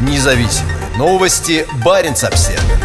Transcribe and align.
Независимые 0.00 0.76
новости. 0.96 1.66
Барин 1.84 2.12
обсерва 2.12 2.76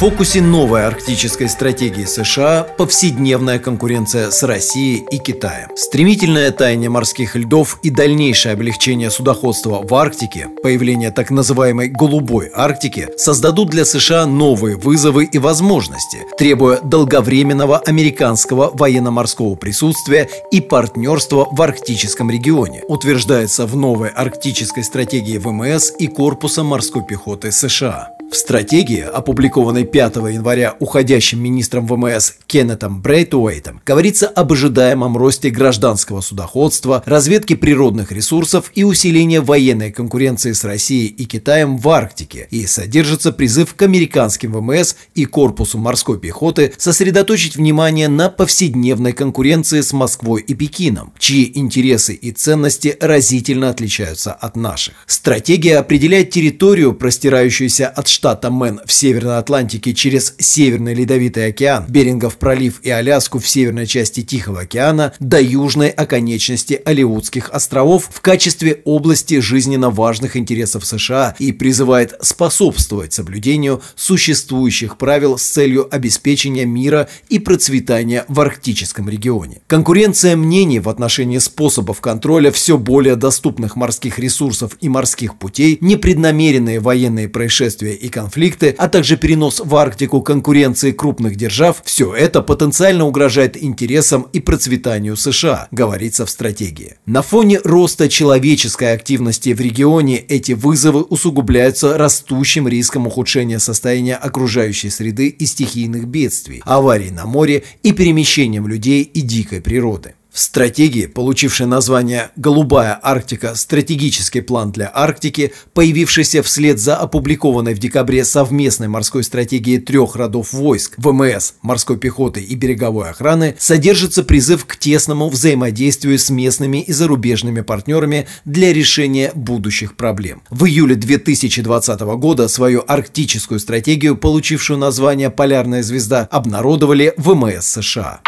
фокусе 0.00 0.40
новой 0.40 0.86
арктической 0.86 1.46
стратегии 1.46 2.06
США 2.06 2.62
повседневная 2.78 3.58
конкуренция 3.58 4.30
с 4.30 4.42
Россией 4.42 5.04
и 5.10 5.18
Китаем. 5.18 5.68
Стремительное 5.76 6.52
таяние 6.52 6.88
морских 6.88 7.36
льдов 7.36 7.78
и 7.82 7.90
дальнейшее 7.90 8.54
облегчение 8.54 9.10
судоходства 9.10 9.82
в 9.86 9.94
Арктике, 9.94 10.48
появление 10.62 11.10
так 11.10 11.30
называемой 11.30 11.88
«голубой 11.88 12.50
Арктики» 12.54 13.08
создадут 13.18 13.68
для 13.68 13.84
США 13.84 14.24
новые 14.24 14.78
вызовы 14.78 15.26
и 15.26 15.36
возможности, 15.36 16.20
требуя 16.38 16.80
долговременного 16.80 17.80
американского 17.80 18.70
военно-морского 18.72 19.54
присутствия 19.54 20.30
и 20.50 20.62
партнерства 20.62 21.46
в 21.50 21.60
арктическом 21.60 22.30
регионе, 22.30 22.84
утверждается 22.88 23.66
в 23.66 23.76
новой 23.76 24.08
арктической 24.08 24.82
стратегии 24.82 25.36
ВМС 25.36 25.92
и 25.98 26.06
Корпуса 26.06 26.62
морской 26.62 27.04
пехоты 27.04 27.52
США. 27.52 28.12
В 28.30 28.36
стратегии, 28.36 29.00
опубликованной 29.00 29.84
5 29.90 30.16
января 30.16 30.76
уходящим 30.78 31.42
министром 31.42 31.86
ВМС 31.86 32.34
Кеннетом 32.46 33.00
Брейтуэйтом, 33.00 33.80
говорится 33.84 34.28
об 34.28 34.52
ожидаемом 34.52 35.16
росте 35.16 35.50
гражданского 35.50 36.20
судоходства, 36.20 37.02
разведке 37.06 37.56
природных 37.56 38.12
ресурсов 38.12 38.70
и 38.74 38.84
усилении 38.84 39.38
военной 39.38 39.90
конкуренции 39.90 40.52
с 40.52 40.64
Россией 40.64 41.08
и 41.08 41.24
Китаем 41.24 41.76
в 41.76 41.88
Арктике 41.88 42.46
и 42.50 42.66
содержится 42.66 43.32
призыв 43.32 43.74
к 43.74 43.82
американским 43.82 44.52
ВМС 44.52 44.94
и 45.14 45.24
корпусу 45.24 45.78
морской 45.78 46.18
пехоты 46.18 46.72
сосредоточить 46.76 47.56
внимание 47.56 48.08
на 48.08 48.28
повседневной 48.28 49.12
конкуренции 49.12 49.80
с 49.80 49.92
Москвой 49.92 50.42
и 50.42 50.54
Пекином, 50.54 51.12
чьи 51.18 51.50
интересы 51.54 52.14
и 52.14 52.30
ценности 52.32 52.96
разительно 53.00 53.70
отличаются 53.70 54.32
от 54.32 54.56
наших. 54.56 54.94
Стратегия 55.06 55.78
определяет 55.78 56.30
территорию, 56.30 56.92
простирающуюся 56.94 57.88
от 57.88 58.08
штата 58.08 58.50
Мэн 58.50 58.80
в 58.84 58.92
Северной 58.92 59.38
Атлантике 59.38 59.79
через 59.88 60.34
Северный 60.38 60.94
Ледовитый 60.94 61.46
океан, 61.46 61.86
Берингов 61.88 62.36
пролив 62.36 62.80
и 62.82 62.90
Аляску 62.90 63.38
в 63.38 63.48
северной 63.48 63.86
части 63.86 64.22
Тихого 64.22 64.60
океана 64.60 65.14
до 65.18 65.40
южной 65.40 65.88
оконечности 65.88 66.80
Алиутских 66.84 67.50
островов 67.50 68.10
в 68.12 68.20
качестве 68.20 68.82
области 68.84 69.40
жизненно 69.40 69.90
важных 69.90 70.36
интересов 70.36 70.84
США 70.84 71.34
и 71.38 71.52
призывает 71.52 72.14
способствовать 72.20 73.12
соблюдению 73.12 73.82
существующих 73.96 74.98
правил 74.98 75.38
с 75.38 75.42
целью 75.42 75.92
обеспечения 75.92 76.66
мира 76.66 77.08
и 77.28 77.38
процветания 77.38 78.24
в 78.28 78.40
арктическом 78.40 79.08
регионе. 79.08 79.60
Конкуренция 79.66 80.36
мнений 80.36 80.80
в 80.80 80.88
отношении 80.88 81.38
способов 81.38 82.00
контроля 82.00 82.50
все 82.50 82.78
более 82.78 83.16
доступных 83.16 83.76
морских 83.76 84.18
ресурсов 84.18 84.76
и 84.80 84.88
морских 84.88 85.38
путей, 85.38 85.78
непреднамеренные 85.80 86.80
военные 86.80 87.28
происшествия 87.28 87.94
и 87.94 88.08
конфликты, 88.08 88.74
а 88.76 88.88
также 88.88 89.16
перенос 89.16 89.60
в 89.70 89.76
Арктику 89.76 90.20
конкуренции 90.20 90.90
крупных 90.90 91.36
держав, 91.36 91.80
все 91.84 92.12
это 92.12 92.42
потенциально 92.42 93.06
угрожает 93.06 93.56
интересам 93.56 94.26
и 94.32 94.40
процветанию 94.40 95.16
США, 95.16 95.68
говорится 95.70 96.26
в 96.26 96.30
стратегии. 96.30 96.96
На 97.06 97.22
фоне 97.22 97.60
роста 97.62 98.08
человеческой 98.08 98.92
активности 98.92 99.50
в 99.50 99.60
регионе 99.60 100.18
эти 100.18 100.52
вызовы 100.52 101.02
усугубляются 101.02 101.96
растущим 101.96 102.66
риском 102.66 103.06
ухудшения 103.06 103.60
состояния 103.60 104.16
окружающей 104.16 104.90
среды 104.90 105.28
и 105.28 105.46
стихийных 105.46 106.08
бедствий, 106.08 106.62
аварий 106.64 107.10
на 107.10 107.26
море 107.26 107.62
и 107.84 107.92
перемещением 107.92 108.66
людей 108.66 109.02
и 109.02 109.20
дикой 109.20 109.60
природы. 109.60 110.14
В 110.32 110.38
стратегии, 110.38 111.06
получившей 111.06 111.66
название 111.66 112.30
«Голубая 112.36 112.98
Арктика. 113.02 113.56
Стратегический 113.56 114.40
план 114.40 114.70
для 114.70 114.88
Арктики», 114.94 115.52
появившейся 115.74 116.44
вслед 116.44 116.78
за 116.78 116.96
опубликованной 116.96 117.74
в 117.74 117.80
декабре 117.80 118.24
совместной 118.24 118.86
морской 118.86 119.24
стратегией 119.24 119.78
трех 119.78 120.14
родов 120.14 120.52
войск 120.52 120.94
ВМС, 120.98 121.54
морской 121.62 121.98
пехоты 121.98 122.40
и 122.42 122.54
береговой 122.54 123.10
охраны, 123.10 123.56
содержится 123.58 124.22
призыв 124.22 124.66
к 124.66 124.76
тесному 124.76 125.28
взаимодействию 125.28 126.16
с 126.16 126.30
местными 126.30 126.80
и 126.80 126.92
зарубежными 126.92 127.62
партнерами 127.62 128.28
для 128.44 128.72
решения 128.72 129.32
будущих 129.34 129.96
проблем. 129.96 130.42
В 130.48 130.66
июле 130.66 130.94
2020 130.94 132.00
года 132.00 132.46
свою 132.46 132.84
арктическую 132.86 133.58
стратегию, 133.58 134.16
получившую 134.16 134.78
название 134.78 135.30
«Полярная 135.30 135.82
звезда», 135.82 136.28
обнародовали 136.30 137.14
ВМС 137.16 137.66
США. 137.66 138.20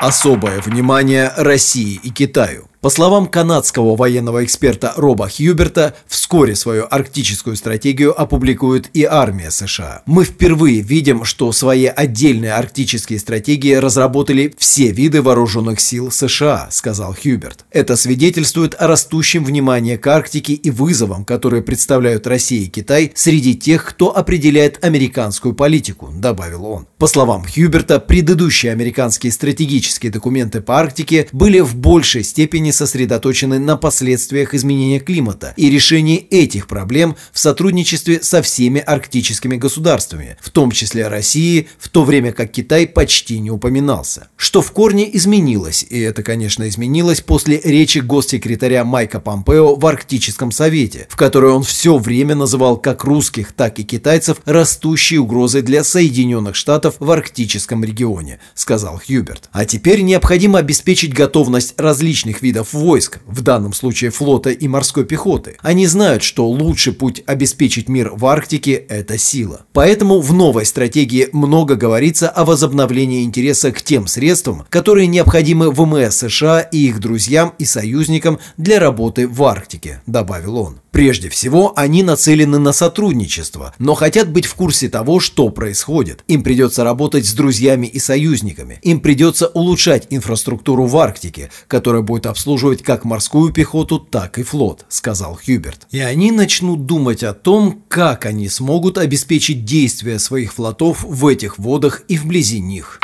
Особое 0.00 0.62
внимание 0.62 1.30
России 1.36 2.00
и 2.02 2.08
Китаю. 2.08 2.69
По 2.80 2.88
словам 2.88 3.26
канадского 3.26 3.94
военного 3.94 4.42
эксперта 4.42 4.94
Роба 4.96 5.28
Хьюберта, 5.28 5.94
вскоре 6.06 6.56
свою 6.56 6.86
арктическую 6.90 7.54
стратегию 7.54 8.18
опубликует 8.18 8.88
и 8.94 9.04
армия 9.04 9.50
США. 9.50 10.00
Мы 10.06 10.24
впервые 10.24 10.80
видим, 10.80 11.24
что 11.24 11.52
свои 11.52 11.84
отдельные 11.84 12.54
арктические 12.54 13.18
стратегии 13.18 13.74
разработали 13.74 14.54
все 14.56 14.92
виды 14.92 15.20
вооруженных 15.20 15.78
сил 15.78 16.10
США, 16.10 16.68
сказал 16.70 17.14
Хьюберт. 17.14 17.66
Это 17.70 17.96
свидетельствует 17.96 18.74
о 18.78 18.86
растущем 18.86 19.44
внимании 19.44 19.96
к 19.96 20.06
Арктике 20.06 20.54
и 20.54 20.70
вызовам, 20.70 21.26
которые 21.26 21.62
представляют 21.62 22.26
Россия 22.26 22.62
и 22.62 22.68
Китай 22.68 23.12
среди 23.14 23.56
тех, 23.56 23.84
кто 23.84 24.16
определяет 24.16 24.82
американскую 24.82 25.54
политику, 25.54 26.08
добавил 26.14 26.64
он. 26.64 26.86
По 26.96 27.08
словам 27.08 27.44
Хьюберта, 27.44 28.00
предыдущие 28.00 28.72
американские 28.72 29.32
стратегические 29.32 30.10
документы 30.10 30.62
по 30.62 30.78
Арктике 30.78 31.28
были 31.32 31.60
в 31.60 31.76
большей 31.76 32.24
степени 32.24 32.69
они 32.70 32.72
сосредоточены 32.72 33.58
на 33.58 33.76
последствиях 33.76 34.54
изменения 34.54 35.00
климата 35.00 35.54
и 35.56 35.70
решении 35.70 36.18
этих 36.30 36.68
проблем 36.68 37.16
в 37.32 37.38
сотрудничестве 37.38 38.22
со 38.22 38.42
всеми 38.42 38.80
арктическими 38.80 39.56
государствами, 39.56 40.36
в 40.40 40.50
том 40.50 40.70
числе 40.70 41.08
Россией, 41.08 41.68
в 41.78 41.88
то 41.88 42.04
время 42.04 42.32
как 42.32 42.52
Китай 42.52 42.86
почти 42.86 43.40
не 43.40 43.50
упоминался. 43.50 44.28
Что 44.36 44.62
в 44.62 44.70
корне 44.70 45.16
изменилось, 45.16 45.84
и 45.90 45.98
это, 45.98 46.22
конечно, 46.22 46.68
изменилось 46.68 47.20
после 47.20 47.60
речи 47.64 47.98
госсекретаря 47.98 48.84
Майка 48.84 49.18
Помпео 49.18 49.74
в 49.74 49.84
Арктическом 49.84 50.52
совете, 50.52 51.06
в 51.10 51.16
которой 51.16 51.52
он 51.52 51.64
все 51.64 51.98
время 51.98 52.36
называл 52.36 52.76
как 52.76 53.04
русских, 53.04 53.52
так 53.52 53.78
и 53.80 53.84
китайцев 53.84 54.38
растущей 54.44 55.18
угрозой 55.18 55.62
для 55.62 55.82
Соединенных 55.82 56.54
Штатов 56.54 56.94
в 57.00 57.10
арктическом 57.10 57.84
регионе, 57.84 58.38
сказал 58.54 59.00
Хьюберт. 59.04 59.48
А 59.50 59.64
теперь 59.64 60.02
необходимо 60.02 60.60
обеспечить 60.60 61.12
готовность 61.12 61.74
различных 61.76 62.42
видов 62.42 62.59
видов 62.60 62.72
войск, 62.72 63.20
в 63.26 63.42
данном 63.42 63.72
случае 63.72 64.10
флота 64.10 64.50
и 64.50 64.68
морской 64.68 65.04
пехоты. 65.04 65.56
Они 65.62 65.86
знают, 65.86 66.22
что 66.22 66.48
лучший 66.48 66.92
путь 66.92 67.22
обеспечить 67.26 67.88
мир 67.88 68.12
в 68.14 68.26
Арктике– 68.26 68.72
это 68.88 69.18
сила. 69.18 69.62
Поэтому 69.72 70.20
в 70.20 70.32
новой 70.32 70.66
стратегии 70.66 71.28
много 71.32 71.74
говорится 71.74 72.28
о 72.28 72.44
возобновлении 72.44 73.24
интереса 73.24 73.72
к 73.72 73.82
тем 73.82 74.06
средствам, 74.06 74.64
которые 74.68 75.06
необходимы 75.06 75.70
ВМС 75.70 76.16
США 76.16 76.60
и 76.60 76.78
их 76.78 77.00
друзьям 77.00 77.52
и 77.58 77.64
союзникам 77.64 78.38
для 78.56 78.78
работы 78.78 79.26
в 79.26 79.42
Арктике, 79.42 80.02
добавил 80.06 80.56
он. 80.56 80.80
Прежде 80.90 81.28
всего, 81.28 81.72
они 81.76 82.02
нацелены 82.02 82.58
на 82.58 82.72
сотрудничество, 82.72 83.74
но 83.78 83.94
хотят 83.94 84.30
быть 84.30 84.46
в 84.46 84.54
курсе 84.54 84.88
того, 84.88 85.20
что 85.20 85.48
происходит. 85.50 86.24
Им 86.26 86.42
придется 86.42 86.84
работать 86.84 87.26
с 87.26 87.32
друзьями 87.32 87.86
и 87.86 87.98
союзниками. 87.98 88.78
Им 88.82 89.00
придется 89.00 89.48
улучшать 89.48 90.06
инфраструктуру 90.10 90.86
в 90.86 90.96
Арктике, 90.96 91.50
которая 91.68 92.02
будет 92.02 92.26
обслуживать 92.26 92.82
как 92.82 93.04
морскую 93.04 93.52
пехоту, 93.52 93.98
так 93.98 94.38
и 94.38 94.42
флот, 94.42 94.84
сказал 94.88 95.38
Хьюберт. 95.44 95.86
И 95.90 96.00
они 96.00 96.32
начнут 96.32 96.86
думать 96.86 97.22
о 97.22 97.34
том, 97.34 97.84
как 97.88 98.26
они 98.26 98.48
смогут 98.48 98.98
обеспечить 98.98 99.64
действия 99.64 100.18
своих 100.18 100.54
флотов 100.54 101.04
в 101.04 101.26
этих 101.26 101.58
водах 101.58 102.02
и 102.08 102.18
вблизи 102.18 102.60
них 102.60 103.00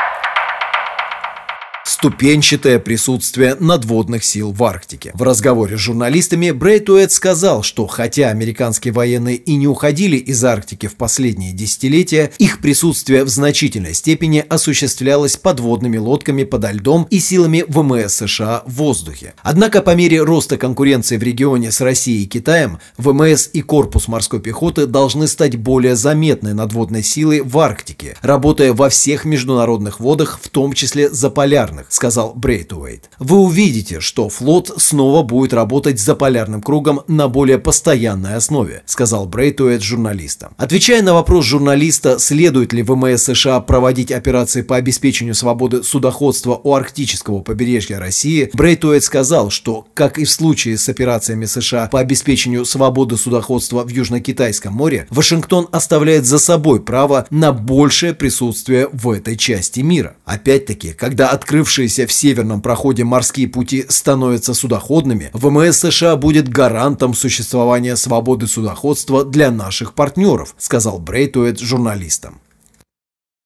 ступенчатое 1.96 2.78
присутствие 2.78 3.56
надводных 3.58 4.22
сил 4.22 4.52
в 4.52 4.62
Арктике. 4.62 5.12
В 5.14 5.22
разговоре 5.22 5.78
с 5.78 5.80
журналистами 5.80 6.50
Брейтуэт 6.50 7.10
сказал, 7.10 7.62
что 7.62 7.86
хотя 7.86 8.28
американские 8.28 8.92
военные 8.92 9.36
и 9.36 9.56
не 9.56 9.66
уходили 9.66 10.18
из 10.18 10.44
Арктики 10.44 10.88
в 10.88 10.96
последние 10.96 11.54
десятилетия, 11.54 12.32
их 12.36 12.60
присутствие 12.60 13.24
в 13.24 13.30
значительной 13.30 13.94
степени 13.94 14.44
осуществлялось 14.46 15.38
подводными 15.38 15.96
лодками 15.96 16.44
подо 16.44 16.70
льдом 16.72 17.06
и 17.08 17.18
силами 17.18 17.64
ВМС 17.66 18.12
США 18.12 18.62
в 18.66 18.74
воздухе. 18.74 19.32
Однако 19.40 19.80
по 19.80 19.94
мере 19.94 20.20
роста 20.22 20.58
конкуренции 20.58 21.16
в 21.16 21.22
регионе 21.22 21.72
с 21.72 21.80
Россией 21.80 22.24
и 22.24 22.26
Китаем, 22.26 22.78
ВМС 22.98 23.48
и 23.54 23.62
корпус 23.62 24.06
морской 24.06 24.40
пехоты 24.40 24.84
должны 24.84 25.26
стать 25.26 25.56
более 25.56 25.96
заметной 25.96 26.52
надводной 26.52 27.02
силой 27.02 27.40
в 27.40 27.58
Арктике, 27.58 28.18
работая 28.20 28.74
во 28.74 28.90
всех 28.90 29.24
международных 29.24 29.98
водах, 29.98 30.38
в 30.42 30.50
том 30.50 30.74
числе 30.74 31.08
заполярных, 31.08 31.85
сказал 31.88 32.32
Брейтуэйт. 32.34 33.10
Вы 33.18 33.38
увидите, 33.38 34.00
что 34.00 34.28
флот 34.28 34.72
снова 34.76 35.22
будет 35.22 35.52
работать 35.52 36.00
за 36.00 36.14
полярным 36.14 36.62
кругом 36.62 37.02
на 37.08 37.28
более 37.28 37.58
постоянной 37.58 38.34
основе, 38.34 38.82
сказал 38.86 39.26
Брейтуэйт 39.26 39.82
журналистам. 39.82 40.54
Отвечая 40.56 41.02
на 41.02 41.14
вопрос 41.14 41.44
журналиста, 41.44 42.18
следует 42.18 42.72
ли 42.72 42.82
ВМС 42.82 43.22
США 43.22 43.60
проводить 43.60 44.12
операции 44.12 44.62
по 44.62 44.76
обеспечению 44.76 45.34
свободы 45.34 45.82
судоходства 45.82 46.60
у 46.62 46.74
арктического 46.74 47.42
побережья 47.42 47.98
России, 47.98 48.50
Брейтуэйт 48.52 49.04
сказал, 49.04 49.50
что, 49.50 49.86
как 49.94 50.18
и 50.18 50.24
в 50.24 50.30
случае 50.30 50.78
с 50.78 50.88
операциями 50.88 51.44
США 51.46 51.88
по 51.88 52.00
обеспечению 52.00 52.64
свободы 52.64 53.16
судоходства 53.16 53.82
в 53.84 53.88
Южно-Китайском 53.88 54.72
море, 54.72 55.06
Вашингтон 55.10 55.68
оставляет 55.72 56.26
за 56.26 56.38
собой 56.38 56.82
право 56.82 57.26
на 57.30 57.52
большее 57.52 58.14
присутствие 58.14 58.88
в 58.92 59.10
этой 59.10 59.36
части 59.36 59.80
мира. 59.80 60.16
Опять-таки, 60.24 60.92
когда 60.92 61.30
открывшиеся 61.76 62.06
в 62.06 62.12
северном 62.12 62.62
проходе 62.62 63.04
морские 63.04 63.48
пути 63.48 63.84
становятся 63.88 64.54
судоходными, 64.54 65.30
ВМС 65.34 65.78
США 65.78 66.16
будет 66.16 66.48
гарантом 66.48 67.14
существования 67.14 67.96
свободы 67.96 68.46
судоходства 68.46 69.24
для 69.24 69.50
наших 69.50 69.92
партнеров, 69.92 70.54
сказал 70.58 70.98
Брейтуэт 70.98 71.60
журналистам. 71.60 72.40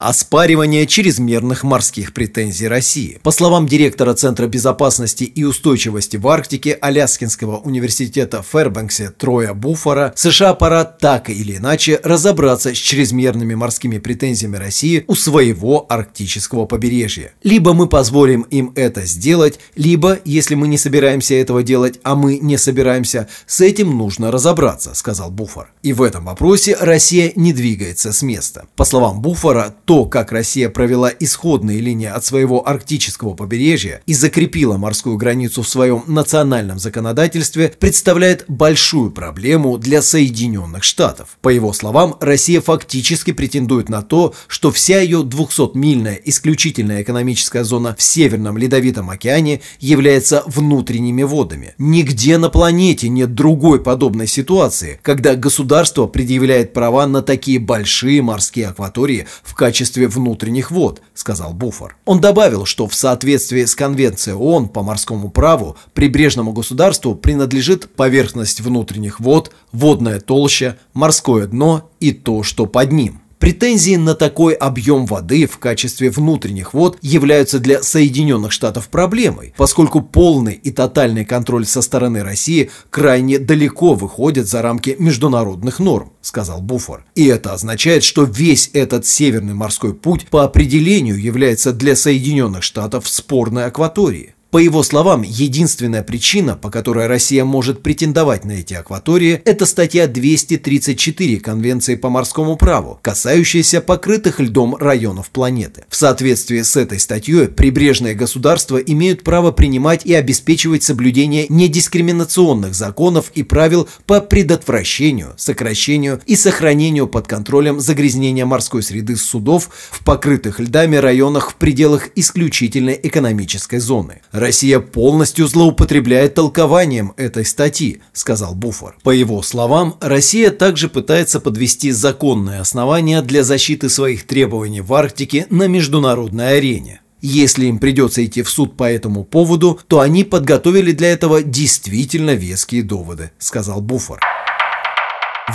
Оспаривание 0.01 0.87
чрезмерных 0.87 1.63
морских 1.63 2.15
претензий 2.15 2.69
России. 2.69 3.19
По 3.23 3.31
словам 3.31 3.67
директора 3.67 4.15
Центра 4.15 4.47
безопасности 4.47 5.25
и 5.25 5.45
устойчивости 5.45 6.17
в 6.17 6.27
Арктике 6.27 6.73
Аляскинского 6.73 7.59
университета 7.59 8.41
в 8.41 8.47
Фэрбанксе 8.47 9.11
Троя 9.11 9.53
Буфора, 9.53 10.15
США 10.17 10.55
пора 10.55 10.85
так 10.85 11.29
или 11.29 11.59
иначе 11.59 12.01
разобраться 12.03 12.75
с 12.75 12.79
чрезмерными 12.79 13.55
морскими 13.55 13.99
претензиями 13.99 14.57
России 14.57 15.05
у 15.07 15.15
своего 15.15 15.85
арктического 15.91 16.65
побережья. 16.65 17.35
Либо 17.43 17.75
мы 17.75 17.87
позволим 17.87 18.47
им 18.49 18.73
это 18.77 19.05
сделать, 19.05 19.59
либо, 19.77 20.19
если 20.25 20.55
мы 20.55 20.69
не 20.69 20.79
собираемся 20.79 21.35
этого 21.35 21.63
делать, 21.63 22.01
а 22.05 22.15
мы 22.15 22.39
не 22.39 22.57
собираемся, 22.57 23.29
с 23.47 23.61
этим 23.61 23.99
нужно 23.99 24.33
разобраться, 24.33 24.95
сказал 24.95 25.31
Буфор. 25.31 25.71
И 25.83 25.93
в 25.93 26.01
этом 26.01 26.25
вопросе 26.25 26.75
Россия 26.81 27.35
не 27.37 27.53
двигается 27.53 28.15
с 28.15 28.23
места. 28.23 28.65
По 28.77 28.87
словам 28.87 29.21
Буфора, 29.21 29.75
то, 29.91 30.05
как 30.05 30.31
Россия 30.31 30.69
провела 30.69 31.11
исходные 31.19 31.81
линии 31.81 32.07
от 32.07 32.25
своего 32.25 32.69
арктического 32.69 33.35
побережья 33.35 34.03
и 34.07 34.15
закрепила 34.15 34.77
морскую 34.77 35.17
границу 35.17 35.65
в 35.65 35.69
своем 35.69 36.05
национальном 36.07 36.79
законодательстве, 36.79 37.75
представляет 37.77 38.45
большую 38.47 39.11
проблему 39.11 39.79
для 39.79 40.01
Соединенных 40.01 40.85
Штатов. 40.85 41.37
По 41.43 41.49
его 41.49 41.73
словам, 41.73 42.17
Россия 42.21 42.61
фактически 42.61 43.33
претендует 43.33 43.89
на 43.89 44.03
то, 44.03 44.33
что 44.47 44.71
вся 44.71 45.01
ее 45.01 45.23
200-мильная 45.23 46.21
исключительная 46.25 47.03
экономическая 47.03 47.65
зона 47.65 47.97
в 47.99 48.01
Северном 48.01 48.59
Ледовитом 48.59 49.11
океане 49.11 49.61
является 49.81 50.45
внутренними 50.47 51.25
водами. 51.25 51.75
Нигде 51.79 52.39
на 52.39 52.49
планете 52.49 53.09
нет 53.09 53.35
другой 53.35 53.83
подобной 53.83 54.29
ситуации, 54.29 55.01
когда 55.03 55.35
государство 55.35 56.07
предъявляет 56.07 56.75
права 56.75 57.09
на 57.09 57.23
такие 57.23 57.59
большие 57.59 58.23
морские 58.23 58.69
акватории 58.69 59.27
в 59.43 59.57
качестве 59.57 59.80
качестве 59.81 60.09
внутренних 60.09 60.71
вод, 60.71 61.01
сказал 61.15 61.55
Буфор. 61.55 61.97
Он 62.05 62.21
добавил, 62.21 62.67
что 62.67 62.87
в 62.87 62.95
соответствии 62.95 63.65
с 63.65 63.75
Конвенцией 63.75 64.37
ООН 64.37 64.69
по 64.69 64.83
морскому 64.83 65.31
праву 65.31 65.75
прибрежному 65.95 66.53
государству 66.53 67.15
принадлежит 67.15 67.89
поверхность 67.95 68.61
внутренних 68.61 69.21
вод, 69.21 69.53
водная 69.73 70.21
толща, 70.21 70.77
морское 70.93 71.47
дно 71.47 71.91
и 71.99 72.13
то, 72.13 72.43
что 72.43 72.67
под 72.67 72.93
ним. 72.93 73.23
Претензии 73.41 73.97
на 73.97 74.15
такой 74.15 74.53
объем 74.53 75.07
воды 75.07 75.47
в 75.47 75.57
качестве 75.57 76.11
внутренних 76.11 76.75
вод 76.75 76.99
являются 77.01 77.59
для 77.59 77.83
Соединенных 77.83 78.53
Штатов 78.53 78.89
проблемой, 78.89 79.55
поскольку 79.57 80.03
полный 80.03 80.53
и 80.53 80.71
тотальный 80.71 81.25
контроль 81.25 81.65
со 81.65 81.81
стороны 81.81 82.23
России 82.23 82.71
крайне 82.91 83.39
далеко 83.39 83.95
выходит 83.95 84.47
за 84.47 84.61
рамки 84.61 84.95
международных 84.99 85.79
норм, 85.79 86.13
сказал 86.21 86.61
Буфор. 86.61 87.07
И 87.15 87.25
это 87.25 87.55
означает, 87.55 88.05
что 88.05 88.25
весь 88.25 88.69
этот 88.75 89.07
северный 89.07 89.55
морской 89.55 89.95
путь 89.95 90.29
по 90.29 90.45
определению 90.45 91.19
является 91.19 91.73
для 91.73 91.97
Соединенных 91.97 92.63
Штатов 92.63 93.09
спорной 93.09 93.65
акваторией. 93.65 94.35
По 94.51 94.59
его 94.59 94.83
словам, 94.83 95.23
единственная 95.23 96.03
причина, 96.03 96.57
по 96.57 96.71
которой 96.71 97.07
Россия 97.07 97.45
может 97.45 97.85
претендовать 97.85 98.45
на 98.45 98.53
эти 98.53 98.75
акватории, 98.75 99.41
это 99.45 99.65
статья 99.65 100.09
234 100.09 101.39
Конвенции 101.39 101.95
по 101.95 102.11
морскому 102.11 102.57
праву, 102.57 102.99
касающаяся 103.01 103.81
покрытых 103.81 104.41
льдом 104.41 104.75
районов 104.75 105.31
планеты. 105.31 105.85
В 105.89 105.95
соответствии 105.95 106.63
с 106.63 106.77
этой 106.77 106.99
статьей, 106.99 107.47
прибрежные 107.47 108.15
государства 108.15 108.79
имеют 108.79 109.23
право 109.23 109.53
принимать 109.53 110.05
и 110.05 110.15
обеспечивать 110.15 110.83
соблюдение 110.83 111.47
недискриминационных 111.49 112.75
законов 112.75 113.31
и 113.37 113.45
правил 113.45 113.89
по 114.07 114.21
предотвращению, 114.21 115.35
сокращению 115.37 116.23
и 116.27 116.35
сохранению 116.35 117.07
под 117.07 117.29
контролем 117.29 117.79
загрязнения 117.79 118.47
морской 118.47 118.83
среды 118.83 119.15
судов 119.15 119.71
в 119.93 120.05
покрытых 120.05 120.59
льдами 120.59 120.97
районах 120.97 121.53
в 121.53 121.55
пределах 121.55 122.09
исключительной 122.17 122.99
экономической 123.01 123.79
зоны. 123.79 124.23
Россия 124.41 124.81
полностью 124.81 125.47
злоупотребляет 125.47 126.35
толкованием 126.35 127.13
этой 127.19 127.45
статьи, 127.45 128.01
сказал 128.15 128.55
Буфор. 128.55 128.97
По 129.03 129.11
его 129.11 129.43
словам, 129.43 129.97
Россия 130.01 130.51
также 130.51 130.89
пытается 130.89 131.41
подвести 131.41 131.91
законные 131.91 132.61
основания 132.61 133.21
для 133.21 133.45
защиты 133.45 133.91
своих 133.91 134.27
требований 134.27 134.81
в 134.81 134.95
Арктике 134.95 135.47
на 135.51 135.69
международной 135.69 136.57
арене. 136.57 137.03
Если 137.21 137.67
им 137.67 137.79
придется 137.79 138.25
идти 138.25 138.41
в 138.41 138.49
суд 138.49 138.79
по 138.79 138.91
этому 138.91 139.25
поводу, 139.25 139.79
то 139.87 140.01
они 140.01 140.25
подготовили 140.25 140.93
для 140.93 141.13
этого 141.13 141.43
действительно 141.43 142.31
веские 142.31 142.83
доводы, 142.83 143.33
сказал 143.39 143.83
Буфор. 143.83 144.21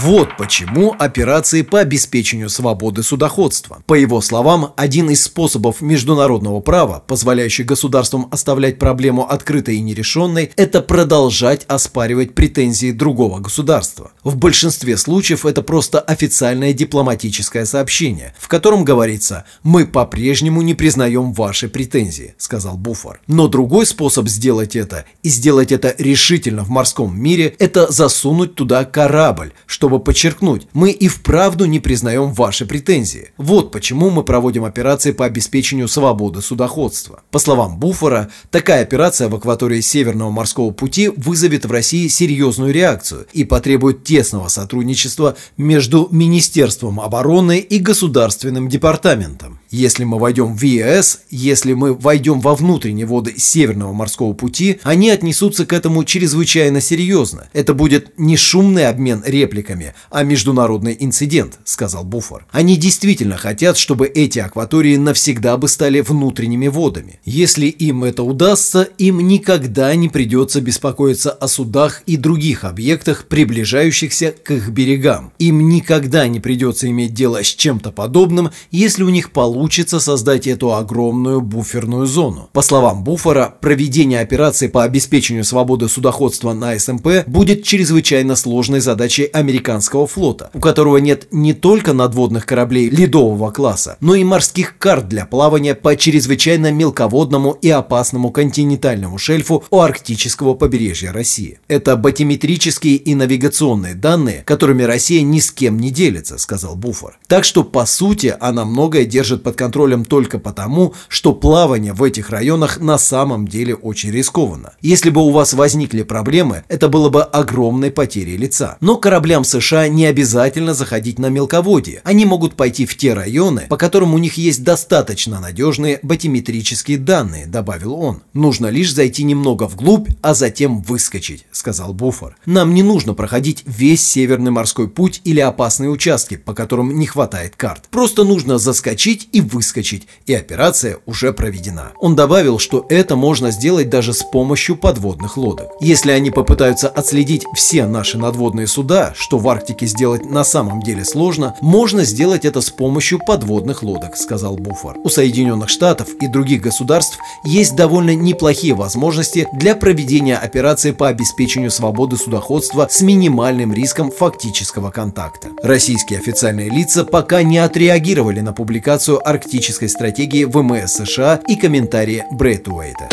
Вот 0.02 0.36
почему 0.38 0.94
операции 0.98 1.62
по 1.62 1.80
обеспечению 1.80 2.50
свободы 2.50 3.02
судоходства. 3.02 3.82
По 3.86 3.94
его 3.94 4.20
словам, 4.20 4.74
один 4.76 5.10
из 5.10 5.24
способов 5.24 5.80
международного 5.80 6.60
права, 6.60 7.02
позволяющий 7.08 7.64
государствам 7.64 8.28
оставлять 8.32 8.78
проблему 8.78 9.30
открытой 9.30 9.78
и 9.78 9.82
нерешенной, 9.82 10.52
это 10.58 10.82
продолжать 10.82 11.64
оспаривать 11.68 12.36
претензии 12.36 12.92
другого 12.92 13.40
государства. 13.40 14.12
В 14.24 14.36
большинстве 14.36 14.98
случаев 14.98 15.46
это 15.46 15.62
просто 15.62 16.02
официальное 16.02 16.74
дипломатическое 16.74 17.64
сообщение, 17.66 18.34
в 18.38 18.50
котором 18.50 18.84
говорится 18.84 19.46
«Мы 19.64 19.88
по-прежнему 19.88 20.62
не 20.62 20.74
признаем 20.74 21.32
ваши 21.32 21.70
претензии», 21.70 22.36
сказал 22.38 22.76
Буфор. 22.76 23.22
Но 23.28 23.48
другой 23.48 23.86
способ 23.86 24.28
сделать 24.28 24.76
это, 24.76 25.06
и 25.24 25.30
сделать 25.30 25.72
это 25.72 25.96
решительно 25.98 26.64
в 26.64 26.70
морском 26.70 27.18
мире, 27.18 27.56
это 27.60 27.90
засунуть 27.92 28.56
туда 28.56 28.84
корабль, 28.84 29.54
что 29.66 29.85
чтобы 29.86 30.00
подчеркнуть, 30.00 30.66
мы 30.74 30.90
и 30.90 31.08
вправду 31.08 31.66
не 31.66 31.80
признаем 31.80 32.34
ваши 32.34 32.66
претензии. 32.66 33.30
Вот 33.38 33.72
почему 33.72 34.10
мы 34.10 34.24
проводим 34.24 34.66
операции 34.66 35.12
по 35.12 35.26
обеспечению 35.26 35.88
свободы 35.88 36.42
судоходства. 36.42 37.22
По 37.30 37.38
словам 37.38 37.78
Буфора, 37.78 38.32
такая 38.50 38.82
операция 38.82 39.30
в 39.30 39.36
акватории 39.36 39.82
Северного 39.82 40.32
морского 40.32 40.72
пути 40.72 41.10
вызовет 41.16 41.66
в 41.66 41.72
России 41.72 42.08
серьезную 42.08 42.74
реакцию 42.74 43.28
и 43.32 43.44
потребует 43.44 44.04
тесного 44.04 44.48
сотрудничества 44.48 45.38
между 45.56 46.08
Министерством 46.10 47.00
обороны 47.00 47.60
и 47.60 47.78
Государственным 47.78 48.70
департаментом. 48.70 49.60
Если 49.70 50.04
мы 50.06 50.20
войдем 50.20 50.56
в 50.56 50.62
ЕС, 50.64 51.20
если 51.30 51.74
мы 51.74 51.94
войдем 51.94 52.40
во 52.40 52.56
внутренние 52.56 53.06
воды 53.06 53.36
Северного 53.38 53.94
морского 53.94 54.34
пути, 54.34 54.80
они 54.84 55.10
отнесутся 55.10 55.66
к 55.66 55.74
этому 55.74 56.06
чрезвычайно 56.06 56.82
серьезно. 56.82 57.50
Это 57.52 57.74
будет 57.74 58.18
не 58.18 58.38
шумный 58.38 58.88
обмен 58.88 59.22
репликами, 59.66 59.94
а 60.10 60.24
международный 60.24 60.96
инцидент, 61.00 61.60
сказал 61.64 62.04
Буфор. 62.04 62.46
Они 62.52 62.78
действительно 62.78 63.38
хотят, 63.38 63.78
чтобы 63.78 64.08
эти 64.08 64.40
акватории 64.40 64.98
навсегда 64.98 65.58
бы 65.58 65.68
стали 65.68 66.02
внутренними 66.02 66.68
водами. 66.68 67.20
Если 67.26 67.68
им 67.68 68.04
это 68.04 68.24
удастся, 68.24 68.88
им 68.98 69.28
никогда 69.28 69.94
не 69.96 70.10
придется 70.10 70.62
беспокоиться 70.62 71.32
о 71.32 71.48
судах 71.48 72.02
и 72.06 72.18
других 72.18 72.64
объектах, 72.64 73.26
приближающихся 73.28 74.34
к 74.44 74.52
их 74.52 74.70
берегам. 74.70 75.32
Им 75.40 75.70
никогда 75.70 76.28
не 76.28 76.40
придется 76.40 76.88
иметь 76.88 77.14
дело 77.14 77.44
с 77.44 77.48
чем-то 77.48 77.92
подобным, 77.92 78.52
если 78.72 79.04
у 79.04 79.10
них 79.10 79.32
получится 79.32 80.00
создать 80.00 80.48
эту 80.48 80.74
огромную 80.74 81.42
буферную 81.42 82.06
зону. 82.06 82.50
По 82.54 82.62
словам 82.62 83.04
Буфора, 83.04 83.54
проведение 83.62 84.20
операции 84.20 84.68
по 84.68 84.84
обеспечению 84.84 85.44
свободы 85.44 85.90
судоходства 85.90 86.54
на 86.54 86.78
СМП 86.78 87.26
будет 87.28 87.64
чрезвычайно 87.64 88.36
сложной 88.36 88.80
задачей 88.80 89.26
американцев 89.26 89.55
американского 89.56 90.06
флота, 90.06 90.50
у 90.54 90.60
которого 90.60 90.98
нет 90.98 91.28
не 91.32 91.54
только 91.54 91.94
надводных 91.94 92.46
кораблей 92.46 92.90
ледового 92.90 93.52
класса, 93.52 93.98
но 94.02 94.16
и 94.16 94.24
морских 94.24 94.78
карт 94.78 95.08
для 95.08 95.26
плавания 95.26 95.76
по 95.76 95.96
чрезвычайно 95.96 96.72
мелководному 96.72 97.52
и 97.62 97.70
опасному 97.70 98.32
континентальному 98.32 99.18
шельфу 99.18 99.64
у 99.70 99.80
арктического 99.80 100.56
побережья 100.56 101.14
России. 101.14 101.60
Это 101.68 101.96
батиметрические 101.96 102.96
и 102.96 103.16
навигационные 103.16 103.96
данные, 103.96 104.44
которыми 104.46 104.84
Россия 104.84 105.22
ни 105.22 105.40
с 105.40 105.52
кем 105.52 105.80
не 105.80 105.90
делится, 105.90 106.38
сказал 106.38 106.76
Буфор. 106.76 107.18
Так 107.28 107.46
что, 107.46 107.64
по 107.64 107.86
сути, 107.86 108.36
она 108.40 108.66
многое 108.66 109.06
держит 109.06 109.42
под 109.44 109.56
контролем 109.56 110.04
только 110.04 110.38
потому, 110.38 110.94
что 111.08 111.34
плавание 111.34 111.94
в 111.94 112.04
этих 112.04 112.30
районах 112.30 112.80
на 112.82 112.98
самом 112.98 113.48
деле 113.48 113.74
очень 113.74 114.12
рискованно. 114.12 114.74
Если 114.82 115.10
бы 115.10 115.22
у 115.22 115.32
вас 115.32 115.54
возникли 115.54 116.04
проблемы, 116.04 116.64
это 116.68 116.90
было 116.90 117.10
бы 117.10 117.24
огромной 117.24 117.92
потерей 117.92 118.36
лица. 118.36 118.78
Но 118.82 118.98
кораблям 118.98 119.45
США 119.46 119.88
не 119.88 120.06
обязательно 120.06 120.74
заходить 120.74 121.20
на 121.20 121.28
мелководье. 121.28 122.02
Они 122.04 122.26
могут 122.26 122.56
пойти 122.56 122.86
в 122.86 122.98
те 122.98 123.14
районы, 123.14 123.68
по 123.70 123.78
которым 123.78 124.14
у 124.14 124.18
них 124.18 124.34
есть 124.36 124.64
достаточно 124.64 125.40
надежные 125.40 126.00
батиметрические 126.02 126.98
данные, 126.98 127.46
добавил 127.46 127.94
он. 127.94 128.24
Нужно 128.34 128.68
лишь 128.68 128.94
зайти 128.94 129.24
немного 129.24 129.64
вглубь, 129.64 130.10
а 130.22 130.34
затем 130.34 130.82
выскочить, 130.82 131.46
сказал 131.52 131.94
Буфор. 131.94 132.36
Нам 132.46 132.74
не 132.74 132.84
нужно 132.84 133.14
проходить 133.14 133.64
весь 133.66 134.06
Северный 134.06 134.52
морской 134.52 134.88
путь 134.88 135.22
или 135.24 135.40
опасные 135.40 135.90
участки, 135.90 136.38
по 136.38 136.54
которым 136.54 136.98
не 136.98 137.06
хватает 137.06 137.56
карт. 137.56 137.86
Просто 137.90 138.24
нужно 138.24 138.58
заскочить 138.58 139.30
и 139.32 139.42
выскочить, 139.42 140.08
и 140.26 140.34
операция 140.34 141.00
уже 141.06 141.34
проведена. 141.34 141.92
Он 142.00 142.16
добавил, 142.16 142.60
что 142.60 142.86
это 142.90 143.16
можно 143.16 143.52
сделать 143.52 143.90
даже 143.90 144.14
с 144.14 144.24
помощью 144.24 144.76
подводных 144.76 145.38
лодок. 145.38 145.68
Если 145.82 146.12
они 146.12 146.32
попытаются 146.32 146.88
отследить 146.88 147.46
все 147.56 147.86
наши 147.86 148.18
надводные 148.18 148.68
суда, 148.68 149.14
что 149.18 149.35
в 149.38 149.48
Арктике 149.48 149.86
сделать 149.86 150.26
на 150.26 150.44
самом 150.44 150.82
деле 150.82 151.06
сложно, 151.06 151.56
можно 151.62 152.04
сделать 152.04 152.46
это 152.46 152.62
с 152.62 152.70
помощью 152.70 153.20
подводных 153.20 153.84
лодок, 153.84 154.18
сказал 154.18 154.56
Буфор. 154.56 154.98
У 155.04 155.10
Соединенных 155.10 155.70
Штатов 155.70 156.10
и 156.22 156.28
других 156.28 156.62
государств 156.62 157.18
есть 157.44 157.76
довольно 157.76 158.16
неплохие 158.16 158.74
возможности 158.74 159.48
для 159.54 159.76
проведения 159.76 160.38
операции 160.38 160.92
по 160.92 161.08
обеспечению 161.08 161.72
свободы 161.72 162.18
судоходства 162.18 162.88
с 162.90 163.02
минимальным 163.02 163.74
риском 163.74 164.12
фактического 164.12 164.92
контакта. 164.92 165.50
Российские 165.64 166.20
официальные 166.20 166.70
лица 166.70 167.04
пока 167.06 167.44
не 167.44 167.58
отреагировали 167.58 168.40
на 168.42 168.54
публикацию 168.54 169.26
арктической 169.28 169.90
стратегии 169.90 170.44
ВМС 170.46 170.94
США 170.94 171.40
и 171.48 171.56
комментарии 171.56 172.26
Брэйтуэйта. 172.32 173.10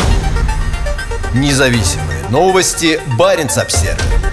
Независимые 1.33 2.29
новости. 2.29 2.99
Барин 3.17 3.47
обсервис 3.55 4.32